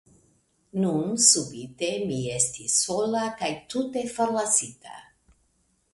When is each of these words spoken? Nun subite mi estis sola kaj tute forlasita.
Nun 0.83 1.11
subite 1.25 1.91
mi 2.11 2.17
estis 2.37 2.79
sola 2.87 3.23
kaj 3.43 3.53
tute 3.75 4.07
forlasita. 4.17 4.97